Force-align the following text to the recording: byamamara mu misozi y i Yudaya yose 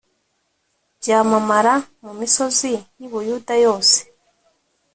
byamamara 0.99 1.73
mu 2.03 2.11
misozi 2.19 2.73
y 2.99 3.03
i 3.05 3.07
Yudaya 3.27 3.57
yose 3.65 3.97